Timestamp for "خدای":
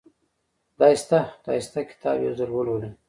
0.75-0.95, 1.39-1.59